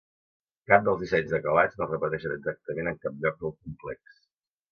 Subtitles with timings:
[0.69, 4.19] Cap dels dissenys de calats no es repeteixen exactament en cap lloc del complex.